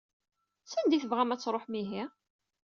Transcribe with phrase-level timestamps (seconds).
[0.71, 2.03] Sanda i tebɣam ad tṛuḥem ihi?